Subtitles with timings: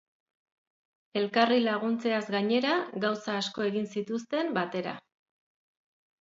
[1.19, 2.71] Elkarri laguntzeaz gainera,
[3.05, 4.97] gauza asko egin zituzten batera.